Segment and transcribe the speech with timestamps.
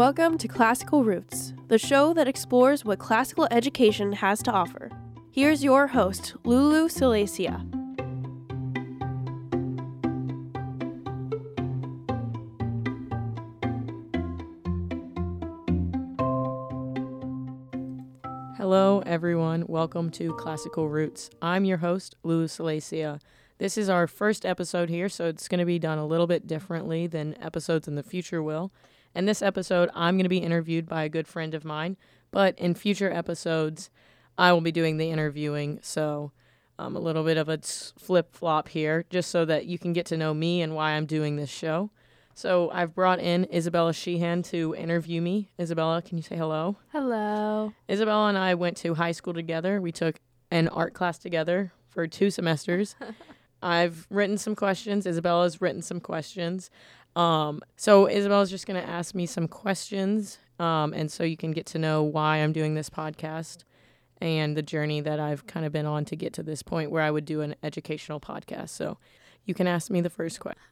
[0.00, 4.90] Welcome to Classical Roots, the show that explores what classical education has to offer.
[5.30, 7.62] Here's your host, Lulu Silesia.
[18.56, 19.66] Hello, everyone.
[19.68, 21.28] Welcome to Classical Roots.
[21.42, 23.20] I'm your host, Lulu Silesia.
[23.58, 26.46] This is our first episode here, so it's going to be done a little bit
[26.46, 28.72] differently than episodes in the future will.
[29.14, 31.96] In this episode, I'm going to be interviewed by a good friend of mine,
[32.30, 33.90] but in future episodes,
[34.38, 35.80] I will be doing the interviewing.
[35.82, 36.30] So,
[36.78, 40.06] um, a little bit of a flip flop here, just so that you can get
[40.06, 41.90] to know me and why I'm doing this show.
[42.34, 45.50] So, I've brought in Isabella Sheehan to interview me.
[45.58, 46.76] Isabella, can you say hello?
[46.92, 47.72] Hello.
[47.90, 49.80] Isabella and I went to high school together.
[49.80, 50.20] We took
[50.52, 52.94] an art class together for two semesters.
[53.62, 55.06] I've written some questions.
[55.06, 56.70] Isabella's written some questions.
[57.16, 61.52] Um, so Isabella's just going to ask me some questions, um, and so you can
[61.52, 63.64] get to know why I'm doing this podcast
[64.20, 67.02] and the journey that I've kind of been on to get to this point where
[67.02, 68.68] I would do an educational podcast.
[68.68, 68.98] So
[69.44, 70.62] you can ask me the first question.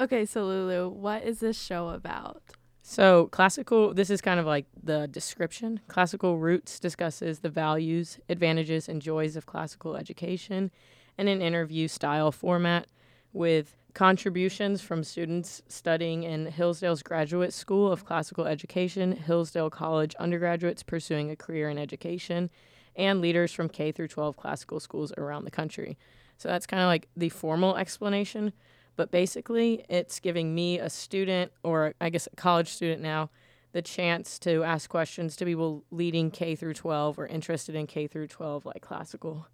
[0.00, 2.42] Okay, so Lulu, what is this show about?
[2.82, 5.80] So, classical, this is kind of like the description.
[5.88, 10.70] Classical Roots discusses the values, advantages, and joys of classical education
[11.18, 12.86] in an interview style format
[13.32, 20.82] with contributions from students studying in Hillsdale's Graduate School of Classical Education, Hillsdale College undergraduates
[20.82, 22.50] pursuing a career in education,
[22.96, 25.96] and leaders from K through 12 classical schools around the country.
[26.36, 28.52] So that's kind of like the formal explanation,
[28.96, 33.30] but basically it's giving me a student or I guess a college student now
[33.72, 38.06] the chance to ask questions to people leading K through 12 or interested in K
[38.06, 39.46] through 12 like classical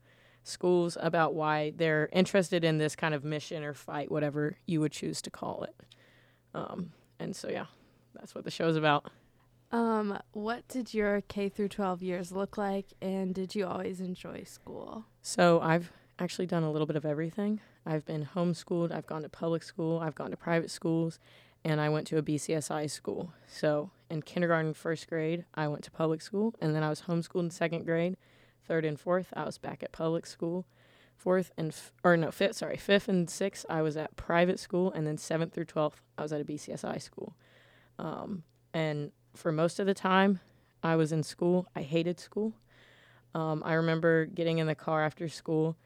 [0.45, 4.93] schools about why they're interested in this kind of mission or fight, whatever you would
[4.93, 5.75] choose to call it.
[6.55, 7.67] Um, and so, yeah,
[8.15, 9.11] that's what the show's about.
[9.73, 14.45] Um, what did your K through 12 years look like, and did you always enjoy
[14.45, 15.07] school?
[15.23, 17.61] So, I've actually done a little bit of everything.
[17.85, 21.19] I've been homeschooled, I've gone to public school, I've gone to private schools,
[21.65, 23.33] and I went to a BCSI school.
[23.49, 27.45] So, in kindergarten, first grade, I went to public school, and then I was homeschooled
[27.45, 28.17] in second grade
[28.67, 30.67] third and fourth, I was back at public school.
[31.17, 34.93] Fourth and f- or no, fifth, sorry, fifth and sixth, I was at private school,
[34.93, 37.37] and then seventh through twelfth, I was at a BCSI school.
[37.99, 38.43] Um,
[38.73, 40.41] and for most of the time,
[40.83, 41.69] I was in school.
[41.75, 42.55] I hated school.
[43.35, 45.77] Um, I remember getting in the car after school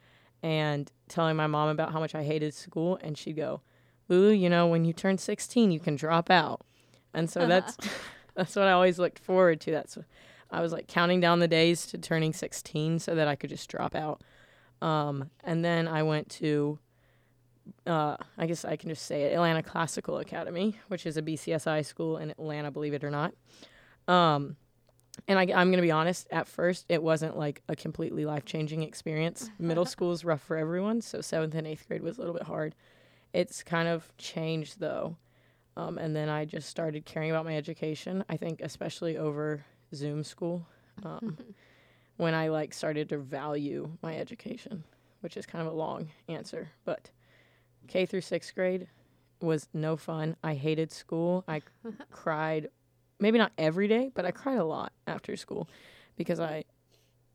[0.43, 3.61] and telling my mom about how much I hated school, and she'd go,
[4.09, 6.63] "Lulu, you know, when you turn 16, you can drop out."
[7.15, 7.77] And so that's
[8.35, 9.73] that's what I always looked forward to.
[9.73, 9.99] That's
[10.51, 13.69] I was like counting down the days to turning 16 so that I could just
[13.69, 14.23] drop out.
[14.81, 16.79] Um, and then I went to,
[17.87, 21.85] uh, I guess I can just say it, Atlanta Classical Academy, which is a BCSI
[21.85, 23.35] school in Atlanta, believe it or not.
[24.07, 24.57] Um,
[25.27, 28.45] and I, am going to be honest, at first, it wasn't like a completely life
[28.45, 29.51] changing experience.
[29.59, 32.45] Middle school is rough for everyone, so seventh and eighth grade was a little bit
[32.45, 32.75] hard.
[33.33, 35.17] It's kind of changed though.
[35.77, 38.25] Um, and then I just started caring about my education.
[38.29, 40.67] I think, especially over Zoom school
[41.05, 41.37] um,
[42.17, 44.85] when I like started to value my education,
[45.21, 47.11] which is kind of a long answer, but
[47.87, 48.89] K through sixth grade
[49.41, 50.37] was no fun.
[50.43, 51.45] I hated school.
[51.49, 51.63] I
[52.11, 52.69] cried,
[53.19, 55.69] maybe not every day, but I cried a lot after school
[56.17, 56.65] because I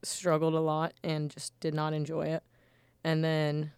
[0.04, 2.44] struggled a lot and just did not enjoy it.
[3.04, 3.72] And then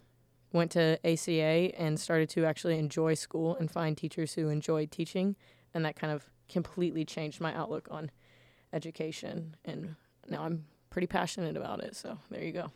[0.52, 5.36] went to ACA and started to actually enjoy school and find teachers who enjoyed teaching.
[5.74, 8.10] And that kind of completely changed my outlook on
[8.76, 9.96] education, and
[10.28, 11.96] now I'm pretty passionate about it.
[11.96, 12.70] So there you go.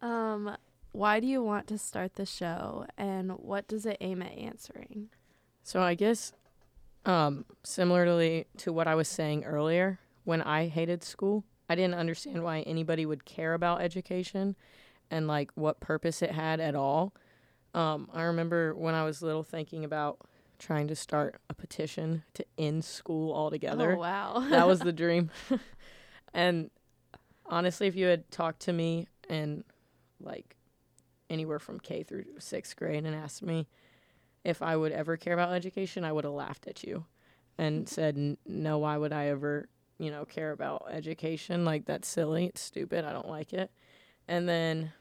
[0.06, 0.56] um,
[0.92, 5.08] why do you want to start the show, and what does it aim at answering?
[5.62, 6.32] So I guess,
[7.06, 12.42] um, similarly to what I was saying earlier, when I hated school, I didn't understand
[12.42, 14.56] why anybody would care about education,
[15.10, 17.14] and like what purpose it had at all.
[17.72, 20.18] Um, I remember when I was little thinking about
[20.60, 23.96] trying to start a petition to end school altogether.
[23.96, 24.46] Oh, wow.
[24.50, 25.30] that was the dream.
[26.34, 26.70] and
[27.46, 29.64] honestly, if you had talked to me in
[30.20, 30.56] like
[31.28, 33.66] anywhere from K through sixth grade and asked me
[34.44, 37.04] if I would ever care about education, I would have laughed at you
[37.58, 37.94] and mm-hmm.
[37.94, 39.68] said, no, why would I ever,
[39.98, 41.64] you know, care about education?
[41.64, 42.46] Like, that's silly.
[42.46, 43.04] It's stupid.
[43.04, 43.70] I don't like it.
[44.28, 44.92] And then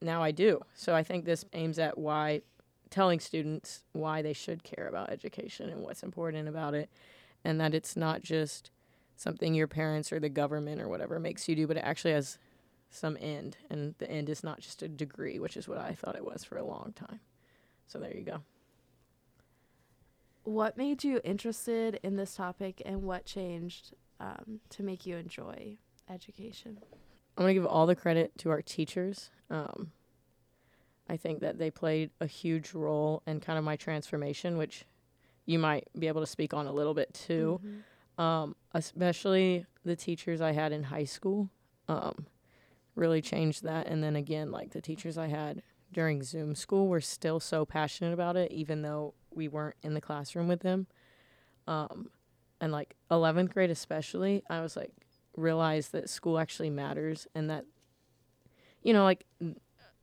[0.00, 0.60] now I do.
[0.74, 2.42] So I think this aims at why
[2.90, 6.90] telling students why they should care about education and what's important about it,
[7.44, 8.70] and that it's not just
[9.16, 12.38] something your parents or the government or whatever makes you do, but it actually has
[12.90, 16.16] some end, and the end is not just a degree, which is what I thought
[16.16, 17.20] it was for a long time.
[17.86, 18.40] So there you go.
[20.44, 25.76] what made you interested in this topic and what changed um, to make you enjoy
[26.08, 26.78] education?
[27.36, 29.30] I'm gonna give all the credit to our teachers.
[29.50, 29.92] Um,
[31.08, 34.84] I think that they played a huge role in kind of my transformation, which
[35.46, 37.60] you might be able to speak on a little bit too.
[37.64, 38.22] Mhm.
[38.22, 41.50] Um, especially the teachers I had in high school,
[41.88, 42.26] um,
[42.94, 43.86] really changed that.
[43.86, 45.62] And then again, like the teachers I had
[45.92, 50.00] during Zoom school were still so passionate about it, even though we weren't in the
[50.00, 50.86] classroom with them.
[51.66, 52.10] Um,
[52.60, 54.92] and like 11th grade, especially, I was like,
[55.36, 57.64] realized that school actually matters and that,
[58.82, 59.24] you know, like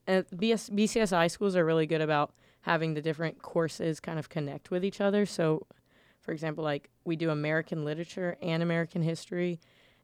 [0.07, 2.31] uh, BS, BCSI schools are really good about
[2.61, 5.25] having the different courses kind of connect with each other.
[5.25, 5.67] So,
[6.21, 9.59] for example, like we do American literature and American history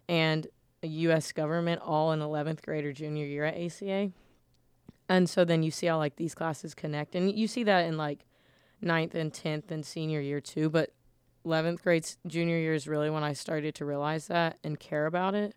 [0.07, 0.47] and
[0.83, 1.31] U.S.
[1.31, 4.11] government all in 11th grade or junior year at ACA.
[5.09, 7.15] And so then you see how like these classes connect.
[7.15, 8.25] And you see that in like
[8.81, 10.69] ninth and 10th and senior year too.
[10.69, 10.91] But
[11.45, 15.35] 11th grade, junior year is really when I started to realize that and care about
[15.35, 15.55] it.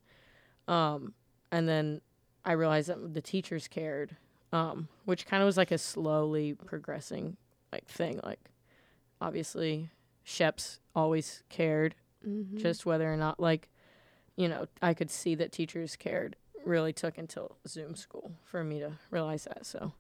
[0.67, 1.15] Um,
[1.53, 2.01] and then
[2.45, 4.17] I realized that the teachers cared,
[4.55, 7.37] um, which kind of was like a slowly progressing
[7.73, 8.21] like thing.
[8.23, 8.41] Like
[9.21, 9.91] obviously,
[10.27, 11.95] Sheps always cared,
[12.27, 12.59] Mhm.
[12.59, 13.69] just whether or not like,
[14.37, 16.37] you know, I could see that teachers cared.
[16.65, 19.67] Really took until Zoom school for me to realize that.
[19.67, 19.93] So,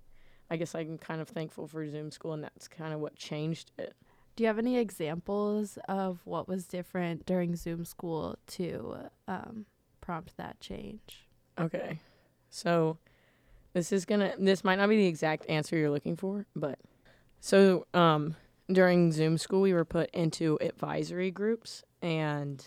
[0.48, 3.70] I guess I'm kind of thankful for Zoom school, and that's kind of what changed
[3.76, 3.94] it.
[4.34, 9.66] Do you have any examples of what was different during Zoom school to um,
[10.00, 11.26] prompt that change?
[11.58, 11.98] Okay.
[12.48, 12.96] So
[13.74, 16.78] this is to this might not be the exact answer you're looking for, but
[17.40, 18.34] so um
[18.72, 22.64] during Zoom school we were put into advisory groups and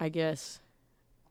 [0.00, 0.60] I guess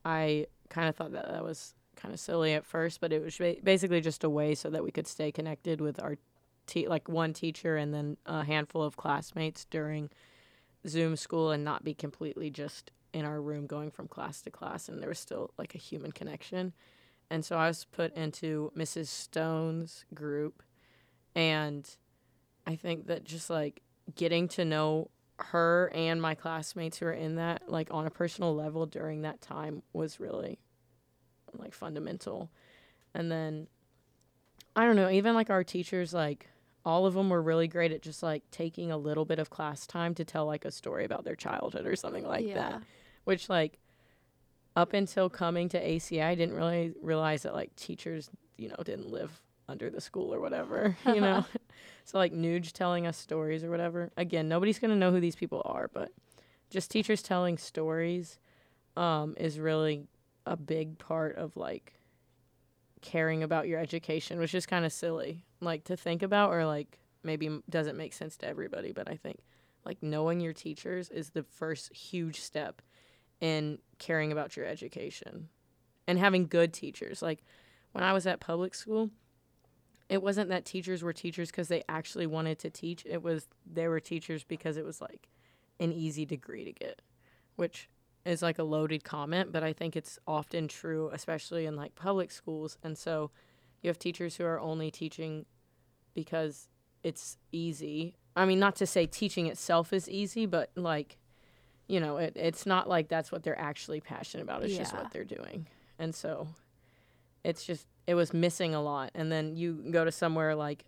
[0.04, 3.38] I kind of thought that that was kind of silly at first, but it was
[3.62, 6.16] basically just a way so that we could stay connected with our
[6.66, 10.08] te- like one teacher and then a handful of classmates during
[10.86, 14.88] Zoom school and not be completely just in our room going from class to class
[14.88, 16.72] and there was still like a human connection.
[17.30, 19.06] And so I was put into Mrs.
[19.06, 20.62] Stone's group
[21.34, 21.88] and
[22.66, 23.82] I think that just like
[24.14, 28.54] getting to know her and my classmates who were in that like on a personal
[28.54, 30.58] level during that time was really
[31.56, 32.50] like fundamental.
[33.14, 33.68] And then
[34.74, 36.48] I don't know, even like our teachers like
[36.84, 39.86] all of them were really great at just like taking a little bit of class
[39.86, 42.82] time to tell like a story about their childhood or something like that
[43.24, 43.78] which like
[44.76, 49.10] up until coming to ACA, I didn't really realize that like teachers, you know, didn't
[49.10, 49.30] live
[49.68, 51.44] under the school or whatever, you know.
[52.04, 54.10] so like Nuge telling us stories or whatever.
[54.16, 56.12] Again, nobody's gonna know who these people are, but
[56.70, 58.38] just teachers telling stories
[58.96, 60.06] um, is really
[60.46, 61.94] a big part of like
[63.02, 66.98] caring about your education, which is kind of silly, like to think about, or like
[67.22, 68.92] maybe doesn't make sense to everybody.
[68.92, 69.38] But I think
[69.84, 72.82] like knowing your teachers is the first huge step
[73.40, 75.48] in caring about your education
[76.06, 77.22] and having good teachers.
[77.22, 77.42] Like
[77.92, 79.10] when I was at public school,
[80.08, 83.06] it wasn't that teachers were teachers because they actually wanted to teach.
[83.06, 85.28] It was they were teachers because it was like
[85.78, 87.00] an easy degree to get,
[87.56, 87.88] which
[88.24, 92.30] is like a loaded comment, but I think it's often true, especially in like public
[92.30, 92.76] schools.
[92.82, 93.30] And so
[93.82, 95.46] you have teachers who are only teaching
[96.14, 96.68] because
[97.02, 98.14] it's easy.
[98.36, 101.16] I mean, not to say teaching itself is easy, but like,
[101.90, 104.62] you know, it, it's not like that's what they're actually passionate about.
[104.62, 105.66] It's just what they're doing.
[105.98, 106.46] And so
[107.44, 109.10] it's just, it was missing a lot.
[109.14, 110.84] And then you go to somewhere like,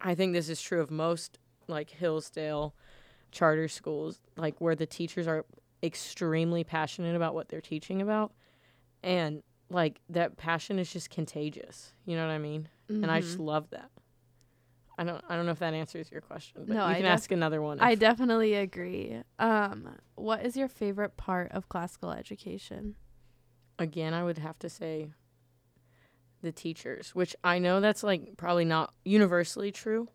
[0.00, 2.74] I think this is true of most like Hillsdale
[3.32, 5.44] charter schools, like where the teachers are
[5.82, 8.32] extremely passionate about what they're teaching about.
[9.02, 11.94] And like that passion is just contagious.
[12.04, 12.68] You know what I mean?
[12.88, 13.46] And I just Mhm.
[13.46, 13.90] love that.
[15.00, 17.02] I don't I don't know if that answers your question, but No, you I can
[17.04, 17.80] def- ask another one.
[17.80, 19.22] I definitely agree.
[19.38, 22.96] Um, what is your favorite part of classical education?
[23.78, 25.08] again, I would have to say
[26.42, 30.08] the teachers, which I know that's like probably not universally true.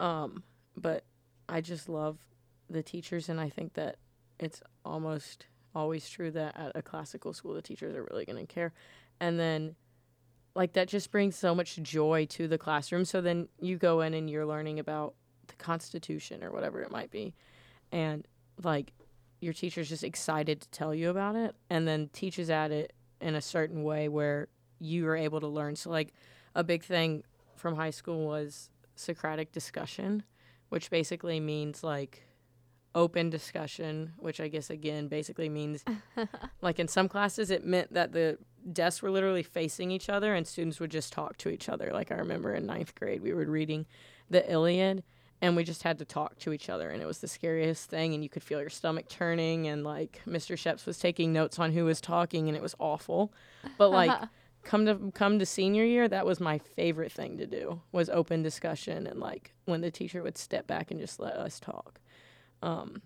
[0.00, 0.44] Um,
[0.76, 1.04] but
[1.46, 2.18] I just love
[2.70, 3.96] the teachers and I think that
[4.40, 8.50] it's almost always true that at a classical school the teachers are really going to
[8.50, 8.72] care.
[9.20, 9.76] And then
[10.54, 13.04] like that just brings so much joy to the classroom.
[13.04, 15.14] So then you go in and you're learning about
[15.46, 17.34] the constitution or whatever it might be.
[17.90, 18.26] And
[18.62, 18.92] like
[19.40, 23.34] your teacher's just excited to tell you about it and then teaches at it in
[23.34, 25.76] a certain way where you are able to learn.
[25.76, 26.12] So like
[26.54, 27.24] a big thing
[27.56, 30.22] from high school was Socratic discussion,
[30.68, 32.24] which basically means like
[32.94, 35.84] open discussion, which I guess again basically means
[36.60, 38.38] like in some classes it meant that the
[38.72, 41.90] desks were literally facing each other and students would just talk to each other.
[41.92, 43.86] Like I remember in ninth grade we were reading
[44.30, 45.02] the Iliad
[45.40, 48.14] and we just had to talk to each other and it was the scariest thing
[48.14, 50.56] and you could feel your stomach turning and like Mr.
[50.56, 53.32] Sheps was taking notes on who was talking and it was awful.
[53.78, 54.12] But like
[54.62, 58.42] come to come to senior year, that was my favorite thing to do was open
[58.42, 61.98] discussion and like when the teacher would step back and just let us talk.
[62.62, 63.02] Um,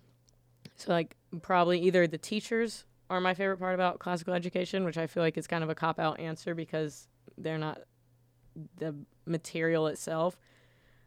[0.75, 5.07] so like probably either the teachers are my favorite part about classical education, which I
[5.07, 7.81] feel like is kind of a cop out answer because they're not
[8.77, 8.95] the
[9.25, 10.37] material itself.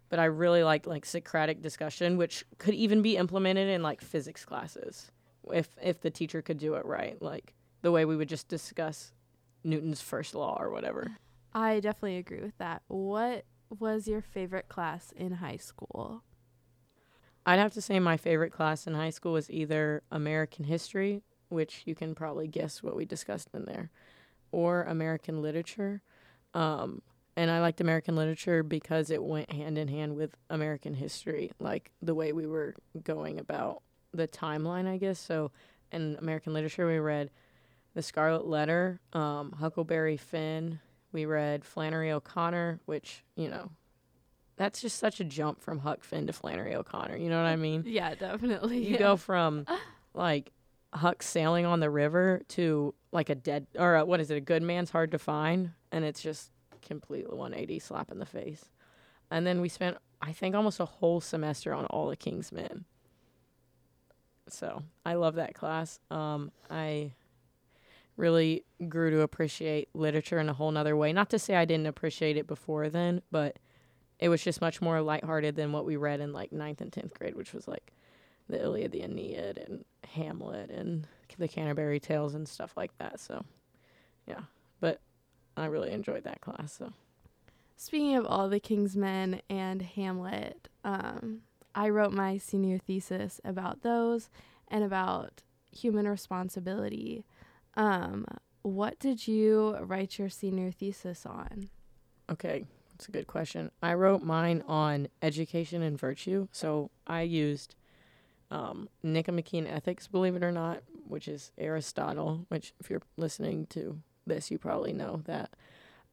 [0.09, 4.45] But I really like like Socratic discussion, which could even be implemented in like physics
[4.45, 5.13] classes
[5.53, 9.13] if if the teacher could do it right, like the way we would just discuss
[9.63, 11.17] Newton's first law or whatever.
[11.53, 12.83] I definitely agree with that.
[12.89, 13.45] What
[13.79, 16.25] was your favorite class in high school?
[17.47, 21.83] I'd have to say my favorite class in high school was either American history, which
[21.85, 23.91] you can probably guess what we discussed in there,
[24.53, 26.03] or American literature.
[26.55, 27.03] Um,
[27.37, 31.91] and I liked American literature because it went hand in hand with American history, like
[32.03, 33.83] the way we were going about
[34.13, 35.19] the timeline, I guess.
[35.19, 35.51] So
[35.93, 37.31] in American literature, we read
[37.95, 40.81] The Scarlet Letter, um, Huckleberry Finn.
[41.13, 43.71] We read Flannery O'Connor, which, you know,
[44.61, 47.17] that's just such a jump from Huck Finn to Flannery O'Connor.
[47.17, 47.83] You know what I mean?
[47.87, 48.85] Yeah, definitely.
[48.85, 48.99] You yeah.
[48.99, 49.65] go from
[50.13, 50.53] like
[50.93, 54.37] Huck sailing on the river to like a dead or a, what is it?
[54.37, 56.51] A good man's hard to find, and it's just
[56.83, 58.67] complete 180 slap in the face.
[59.31, 62.85] And then we spent I think almost a whole semester on all the King's Men.
[64.51, 66.01] So I love that class.
[66.11, 67.13] Um, I
[68.19, 71.15] really grew to appreciate literature in a whole nother way.
[71.15, 73.57] Not to say I didn't appreciate it before then, but
[74.21, 77.15] it was just much more lighthearted than what we read in like ninth and tenth
[77.19, 77.93] grade, which was like
[78.49, 79.85] the Iliad, the Aeneid, and
[80.15, 81.07] Hamlet, and
[81.39, 83.19] the Canterbury Tales and stuff like that.
[83.19, 83.45] So,
[84.27, 84.41] yeah,
[84.81, 85.01] but
[85.57, 86.73] I really enjoyed that class.
[86.75, 86.93] So,
[87.77, 91.41] Speaking of all the King's Men and Hamlet, um,
[91.75, 94.29] I wrote my senior thesis about those
[94.69, 97.25] and about human responsibility.
[97.75, 98.27] Um,
[98.63, 101.71] what did you write your senior thesis on?
[102.31, 102.65] okay,
[103.01, 103.71] that's a good question.
[103.83, 106.49] I wrote mine on education and virtue.
[106.53, 107.75] So I used
[108.51, 114.03] um, Nicomachean Ethics, believe it or not, which is Aristotle, which if you're listening to
[114.27, 115.49] this, you probably know that.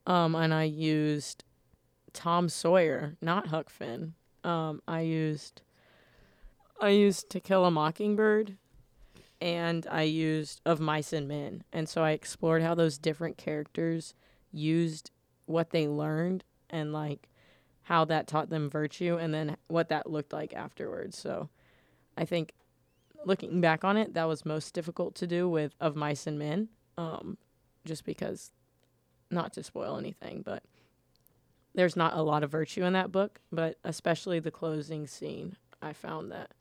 [0.06, 1.44] Um, and I used
[2.14, 4.14] Tom Sawyer, not Huck Finn.
[4.46, 5.64] Um, I used
[6.80, 8.56] I used To Kill a Mockingbird,
[9.42, 14.14] and I used Of Mice and Men, and so I explored how those different characters
[14.54, 15.12] used
[15.48, 17.30] what they learned and like
[17.84, 21.18] how that taught them virtue, and then what that looked like afterwards.
[21.18, 21.50] So,
[22.18, 22.54] I think
[23.26, 26.70] looking back on it, that was most difficult to do with Of Mice and Men,
[26.98, 27.38] um,
[27.86, 28.52] just because,
[29.32, 30.64] not to spoil anything, but
[31.76, 35.94] there's not a lot of virtue in that book, but especially the closing scene, I
[35.94, 36.52] found that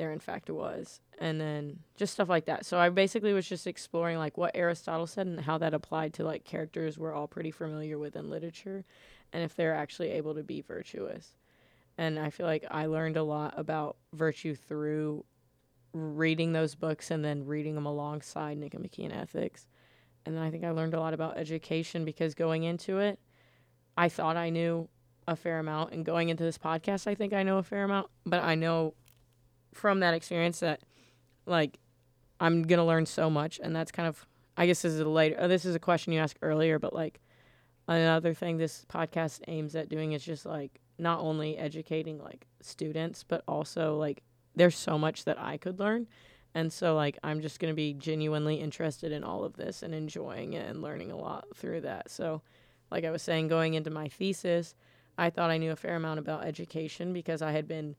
[0.00, 1.00] there in fact it was.
[1.18, 2.64] And then just stuff like that.
[2.64, 6.24] So I basically was just exploring like what Aristotle said and how that applied to
[6.24, 8.84] like characters we're all pretty familiar with in literature
[9.32, 11.36] and if they're actually able to be virtuous.
[11.98, 15.24] And I feel like I learned a lot about virtue through
[15.92, 19.66] reading those books and then reading them alongside Nicomachean Ethics.
[20.24, 23.18] And then I think I learned a lot about education because going into it,
[23.96, 24.88] I thought I knew
[25.28, 25.92] a fair amount.
[25.92, 28.08] And going into this podcast, I think I know a fair amount.
[28.24, 28.94] But I know
[29.72, 30.80] from that experience that,
[31.46, 31.78] like,
[32.40, 33.60] I'm to learn so much.
[33.62, 36.12] And that's kind of, I guess this is a later, uh, this is a question
[36.12, 37.20] you asked earlier, but like,
[37.88, 43.24] another thing this podcast aims at doing is just like not only educating like students,
[43.24, 44.22] but also like
[44.54, 46.06] there's so much that I could learn.
[46.54, 50.52] And so like I'm just to be genuinely interested in all of this and enjoying
[50.52, 52.10] it and learning a lot through that.
[52.10, 52.42] So
[52.90, 54.74] like I was saying going into my thesis,
[55.18, 57.96] I thought I knew a fair amount about education because I had been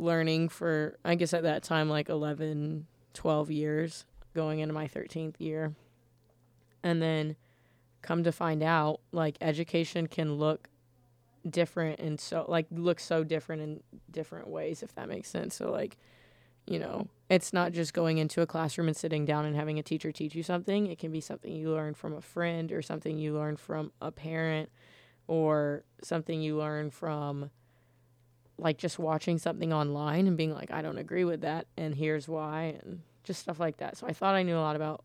[0.00, 4.04] learning for I guess at that time like 11, 12 years
[4.34, 5.74] going into my 13th year.
[6.82, 7.36] And then
[8.02, 10.68] come to find out like education can look
[11.48, 15.70] different and so like look so different in different ways if that makes sense so
[15.70, 15.96] like
[16.66, 19.82] you know it's not just going into a classroom and sitting down and having a
[19.82, 23.18] teacher teach you something it can be something you learn from a friend or something
[23.18, 24.68] you learn from a parent
[25.28, 27.50] or something you learn from
[28.60, 32.28] like just watching something online and being like I don't agree with that and here's
[32.28, 35.04] why and just stuff like that so I thought I knew a lot about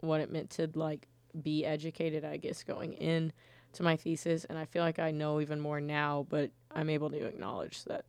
[0.00, 1.08] what it meant to like
[1.42, 3.32] be educated I guess going in
[3.72, 7.10] to my thesis and I feel like I know even more now, but I'm able
[7.10, 8.04] to acknowledge that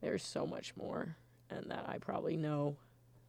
[0.00, 1.16] there's so much more
[1.50, 2.76] and that I probably know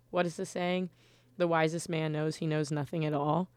[0.09, 0.89] what is the saying?
[1.37, 3.49] The wisest man knows he knows nothing at all.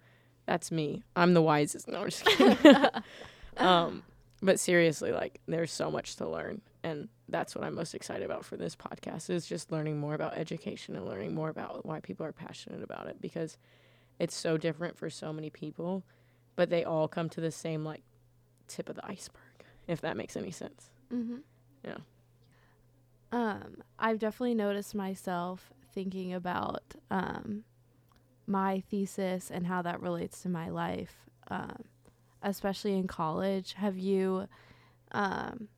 [0.47, 1.03] That's me.
[1.17, 1.89] I'm the wisest.
[1.89, 2.75] No, I'm just kidding.
[3.57, 4.03] um,
[4.43, 6.61] but seriously, like there's so much to learn.
[6.85, 10.37] And that's what I'm most excited about for this podcast is just learning more about
[10.37, 13.57] education and learning more about why people are passionate about it because
[14.19, 16.05] it's so different for so many people,
[16.57, 18.03] but they all come to the same like
[18.69, 20.91] tip of the iceberg, if that makes any sense.
[21.13, 21.39] Mm-hmm.
[21.85, 21.99] Yeah.
[23.31, 27.65] Um, I've definitely noticed myself thinking about um,
[28.47, 31.15] my thesis and how that relates to my life,
[31.49, 31.85] um,
[32.43, 33.75] especially in college.
[33.75, 34.49] Have you,
[35.13, 35.69] um,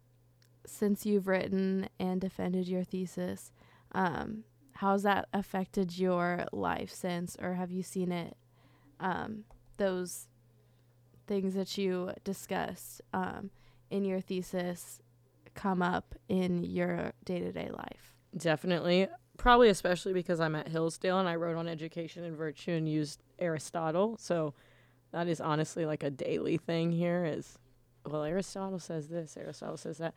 [0.67, 3.53] since you've written and defended your thesis,
[3.93, 8.37] um, how's that affected your life since, or have you seen it,
[9.01, 9.45] um,
[9.77, 10.29] those
[11.27, 13.51] things that you discussed um,
[13.91, 15.01] in your thesis
[15.55, 18.15] come up in your day to day life?
[18.37, 19.09] Definitely.
[19.37, 23.23] Probably especially because I'm at Hillsdale and I wrote on education and virtue and used
[23.39, 24.17] Aristotle.
[24.21, 24.55] So
[25.13, 27.59] that is honestly like a daily thing here is
[28.07, 30.15] well Aristotle says this, Aristotle says that.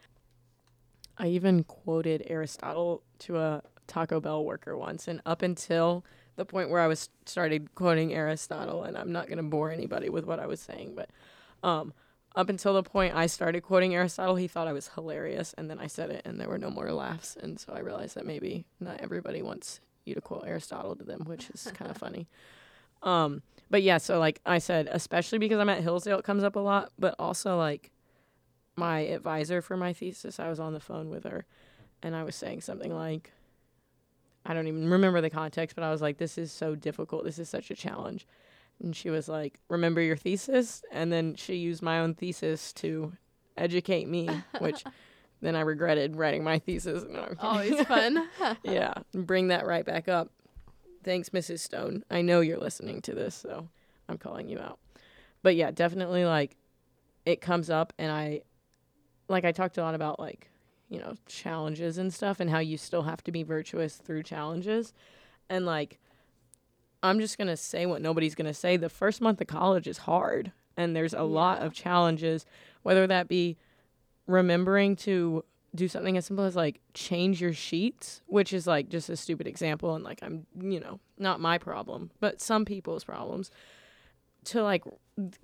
[1.18, 6.04] I even quoted Aristotle to a Taco Bell worker once and up until
[6.36, 10.10] the point where I was started quoting Aristotle and I'm not going to bore anybody
[10.10, 11.10] with what I was saying, but
[11.64, 11.94] um
[12.38, 15.80] up until the point I started quoting Aristotle, he thought I was hilarious, and then
[15.80, 18.64] I said it, and there were no more laughs, and so I realized that maybe
[18.80, 22.28] not everybody wants you to quote Aristotle to them, which is kind of funny.
[23.02, 26.56] Um, but yeah, so like I said, especially because I'm at Hillsdale, it comes up
[26.56, 27.90] a lot, but also like
[28.78, 31.46] my advisor for my thesis, I was on the phone with her,
[32.02, 33.32] and I was saying something like,
[34.46, 37.26] I don't even remember the context, but I was like, this is so difficult.
[37.26, 38.26] This is such a challenge.
[38.82, 40.84] And she was like, Remember your thesis?
[40.92, 43.14] And then she used my own thesis to
[43.58, 44.30] educate me,
[44.60, 44.84] which
[45.42, 47.04] then I regretted writing my thesis.
[47.10, 47.38] No, I'm.
[47.40, 48.28] Always fun.
[48.64, 50.32] yeah, bring that right back up.
[51.04, 51.60] Thanks, Mrs.
[51.60, 52.04] Stone.
[52.12, 53.68] I know you're listening to this, so
[54.10, 54.80] I'm calling you out.
[55.42, 56.56] But yeah, definitely like
[57.26, 58.42] it comes up, and I
[59.28, 60.50] like I talked a lot about like
[60.90, 64.94] you know challenges and stuff, and how you still have to be virtuous through challenges,
[65.50, 66.00] and like
[67.04, 68.78] I'm just gonna say what nobody's gonna say.
[68.78, 72.46] The first month of college is hard, and there's a lot of challenges,
[72.84, 73.58] whether that be
[74.26, 75.44] remembering to
[75.76, 79.48] do something as simple as like change your sheets, which is like just a stupid
[79.48, 83.52] example, and like I'm, you know, not my problem, but some people's problems.
[84.52, 84.84] To like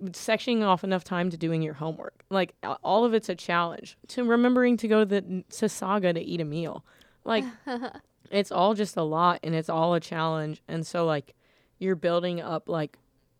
[0.04, 3.98] sectioning off enough time to doing your homework, like all of it's a challenge.
[4.08, 6.84] To remembering to go to the to Saga to eat a meal,
[7.24, 7.44] like
[8.30, 10.62] it's all just a lot and it's all a challenge.
[10.68, 11.34] And so like
[11.78, 12.98] you're building up like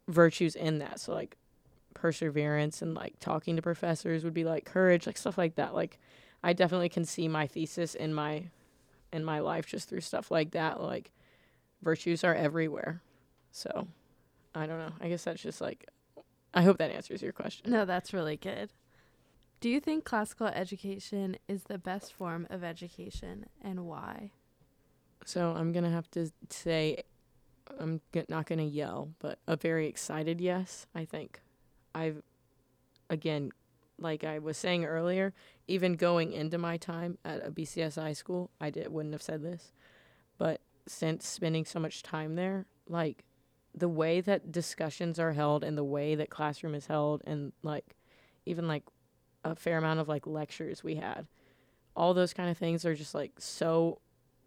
[0.09, 1.00] virtues in that.
[1.00, 1.37] So like
[1.94, 5.74] perseverance and like talking to professors would be like courage like stuff like that.
[5.74, 5.98] Like
[6.42, 8.44] i definitely can see my thesis in my
[9.12, 10.81] in my life just through stuff like that.
[10.83, 11.11] Like
[11.83, 13.00] virtues are everywhere.
[13.53, 13.87] So
[14.55, 15.87] i don't know i guess that's just like
[16.55, 18.71] i hope that answers your question no, that's really good.
[19.61, 24.31] Do you think classical education is the best form of education and why?
[25.25, 27.03] So I'm gonna have to say,
[27.79, 30.87] I'm g- not gonna yell, but a very excited yes.
[30.95, 31.40] I think
[31.95, 32.23] I've,
[33.09, 33.53] again,
[33.99, 35.33] like I was saying earlier,
[35.67, 39.73] even going into my time at a BCSI school, I did wouldn't have said this,
[40.37, 43.25] but since spending so much time there, like
[43.74, 47.96] the way that discussions are held and the way that classroom is held, and like
[48.46, 48.84] even like
[49.44, 51.26] a fair amount of like lectures we had,
[51.96, 54.00] all those kind of things are just like so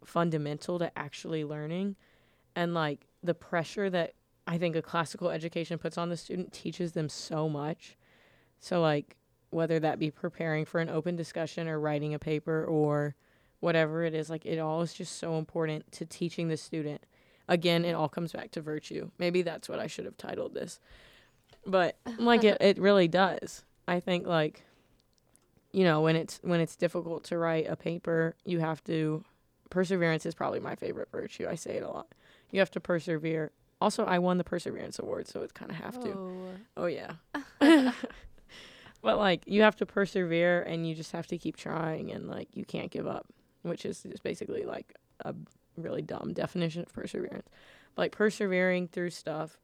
[0.04, 1.96] fundamental to actually learning
[2.54, 4.14] and like the pressure that
[4.46, 7.96] I think a classical education puts on the student teaches them so much.
[8.60, 9.16] So like
[9.50, 13.14] whether that be preparing for an open discussion or writing a paper or
[13.60, 17.04] whatever it is, like it all is just so important to teaching the student.
[17.48, 19.10] Again, it all comes back to virtue.
[19.18, 20.80] Maybe that's what I should have titled this.
[21.66, 23.64] But like it, it really does.
[23.86, 24.64] I think like
[25.72, 29.24] you know, when it's when it's difficult to write a paper, you have to
[29.70, 31.46] perseverance is probably my favorite virtue.
[31.48, 32.08] I say it a lot.
[32.50, 33.52] You have to persevere.
[33.80, 36.10] Also, I won the perseverance award, so it's kind of have to.
[36.10, 36.50] Oh.
[36.76, 37.12] Oh yeah.
[39.02, 42.48] but like you have to persevere and you just have to keep trying and like
[42.54, 43.26] you can't give up,
[43.62, 45.34] which is just basically like a
[45.82, 47.48] really dumb definition of perseverance.
[47.94, 49.58] But, like persevering through stuff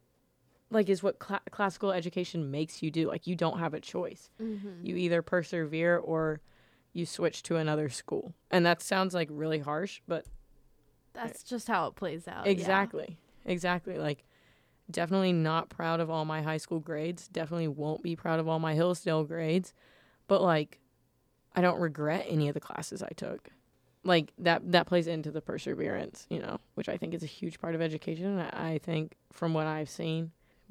[0.70, 3.08] like is what cla classical education makes you do.
[3.08, 4.30] Like you don't have a choice.
[4.42, 4.84] Mm-hmm.
[4.84, 6.40] You either persevere or
[6.92, 8.34] you switch to another school.
[8.50, 10.26] And that sounds like really harsh, but
[11.14, 12.42] That's just how it plays out.
[12.42, 12.50] Oh, yeah.
[12.50, 13.18] Exactly.
[13.44, 13.98] Exactly.
[13.98, 14.24] Like,
[14.90, 17.28] definitely not proud of all my high school grades.
[17.28, 19.72] Definitely won't be proud of all my Hillsdale grades.
[20.26, 20.80] But, like,
[21.54, 23.50] I don't regret any of the classes I took.
[24.04, 27.58] Like, that, that plays into the perseverance, you know, which I think is a huge
[27.60, 28.26] part of education.
[28.38, 30.30] And I think, from what I've seen,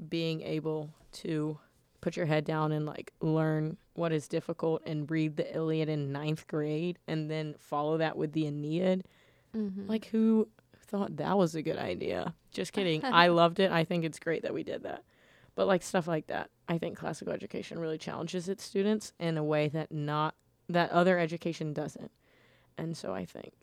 [0.10, 1.58] being able to
[2.02, 6.12] put your head down and like learn what is difficult and read the Iliad in
[6.12, 9.04] ninth grade and then follow that with the Aeneid.
[9.56, 9.88] Mhm.
[9.88, 10.48] Like, who
[10.88, 12.34] thought that was a good idea?
[12.52, 13.04] Just kidding.
[13.06, 13.72] I loved it.
[13.72, 15.04] I think it's great that we did that.
[15.56, 19.44] But like stuff like that, I think classical education really challenges its students in a
[19.44, 20.36] way that not
[20.70, 22.12] that other education doesn't.
[22.78, 23.54] And so I think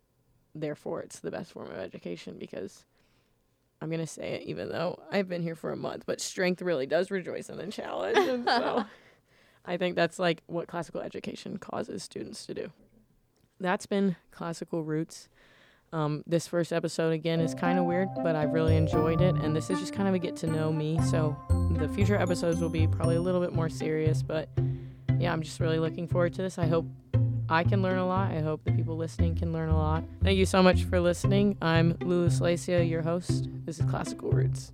[0.54, 2.84] therefore it's the best form of education because
[3.80, 6.60] I'm going to say it even though I've been here for a month, but strength
[6.60, 8.18] really does rejoice in the challenge.
[8.18, 8.84] And so
[9.64, 12.72] I think that's like what classical education causes students to do.
[13.58, 15.28] That's been classical roots.
[15.92, 19.56] Um, this first episode again is kind of weird, but I've really enjoyed it, and
[19.56, 21.00] this is just kind of a get to know me.
[21.10, 21.36] So
[21.72, 24.48] the future episodes will be probably a little bit more serious, but
[25.18, 26.58] yeah, I'm just really looking forward to this.
[26.58, 26.86] I hope
[27.50, 28.30] I can learn a lot.
[28.30, 30.04] I hope the people listening can learn a lot.
[30.22, 31.58] Thank you so much for listening.
[31.60, 33.48] I'm Lulu Slacia, your host.
[33.66, 34.72] This is Classical Roots.